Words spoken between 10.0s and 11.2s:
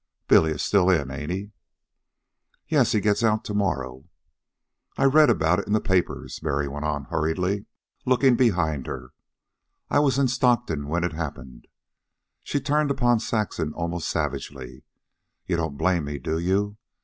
in Stockton when it